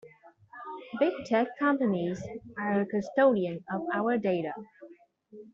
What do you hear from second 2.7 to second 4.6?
a custodian of our data.